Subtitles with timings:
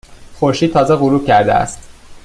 [0.39, 1.79] خورشید تازه غروب کرده است.